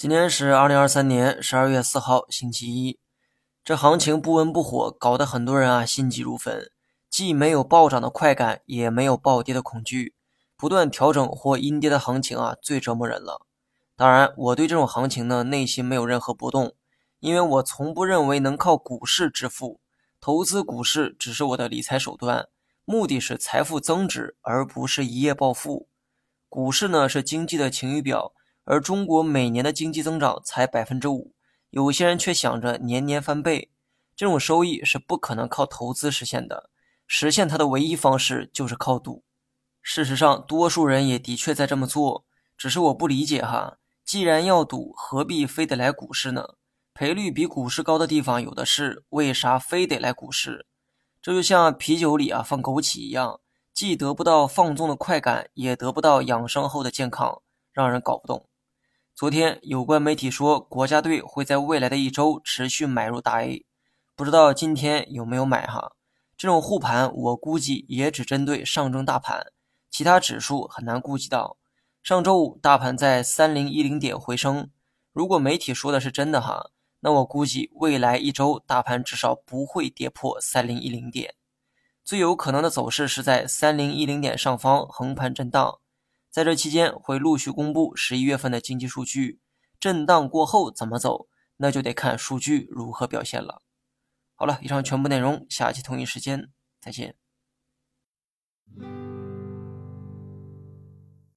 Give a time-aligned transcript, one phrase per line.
[0.00, 2.98] 今天是二零二三年十二月四号，星期一。
[3.62, 6.70] 这行情不温不火，搞得很多人啊心急如焚，
[7.10, 10.14] 既没有暴涨的快感，也没有暴跌的恐惧。
[10.56, 13.44] 不断调整或阴跌的行情啊，最折磨人了。
[13.94, 16.72] 当然，我对这种行情呢，内心没有任何波动，
[17.18, 19.82] 因为我从不认为能靠股市致富。
[20.18, 22.48] 投资股市只是我的理财手段，
[22.86, 25.90] 目的是财富增值，而不是一夜暴富。
[26.48, 28.32] 股市呢，是经济的晴雨表。
[28.70, 31.34] 而中国每年的经济增长才百分之五，
[31.70, 33.68] 有些人却想着年年翻倍，
[34.14, 36.70] 这种收益是不可能靠投资实现的。
[37.04, 39.24] 实现它的唯一方式就是靠赌。
[39.82, 42.24] 事实上，多数人也的确在这么做，
[42.56, 43.78] 只是我不理解哈。
[44.04, 46.50] 既然要赌，何必非得来股市呢？
[46.94, 50.66] 赔率比股市高的地方有的是，为啥非得来股市？
[51.20, 53.40] 这就像啤酒里啊放枸杞一样，
[53.74, 57.42] 既得不到放纵的快感，也得不到养生后的健康，
[57.72, 58.46] 让人搞不懂。
[59.14, 63.66] 昨天有关媒体说，国家队会在未来的一周持续买入大 A，
[64.16, 65.92] 不知道今天有没有买哈？
[66.38, 69.52] 这种护盘，我估计也只针对上证大盘，
[69.90, 71.58] 其他指数很难顾及到。
[72.02, 74.70] 上周五大盘在三零一零点回升，
[75.12, 81.34] 如果媒体说的是真的哈，那我估计未来一周大盘至少不会跌破三零一零点，
[82.02, 85.80] 最有可能的走势是在三零一零点上方横盘震荡。
[86.30, 89.40] 在这期间会陆续公布十一月份的经济数据，
[89.80, 93.62] 震荡过后怎么走，那就得看数据如何表现了。
[94.36, 96.50] 好了，以上全部内容，下期同一时间
[96.80, 97.16] 再见。